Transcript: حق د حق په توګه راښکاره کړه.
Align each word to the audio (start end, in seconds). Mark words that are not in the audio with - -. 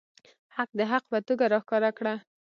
حق 0.55 0.69
د 0.79 0.81
حق 0.91 1.03
په 1.11 1.17
توګه 1.27 1.45
راښکاره 1.53 1.91
کړه. 1.97 2.13